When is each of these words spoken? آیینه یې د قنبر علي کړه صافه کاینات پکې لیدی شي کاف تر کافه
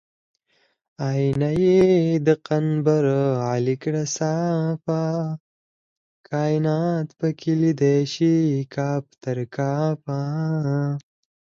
آیینه 1.09 1.51
یې 1.63 1.81
د 2.27 2.29
قنبر 2.47 3.03
علي 3.51 3.75
کړه 3.83 4.03
صافه 4.17 5.01
کاینات 6.29 7.07
پکې 7.19 7.53
لیدی 7.61 7.99
شي 8.13 8.35
کاف 8.73 9.05
تر 9.23 9.37
کافه 9.55 10.19